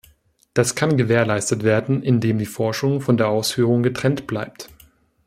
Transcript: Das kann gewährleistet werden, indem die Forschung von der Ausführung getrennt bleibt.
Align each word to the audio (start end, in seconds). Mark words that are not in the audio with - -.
Das 0.55 0.73
kann 0.73 0.97
gewährleistet 0.97 1.61
werden, 1.61 2.01
indem 2.01 2.39
die 2.39 2.47
Forschung 2.47 3.01
von 3.01 3.17
der 3.17 3.27
Ausführung 3.27 3.83
getrennt 3.83 4.25
bleibt. 4.25 4.67